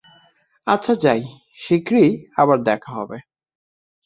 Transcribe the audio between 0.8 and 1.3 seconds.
যাই,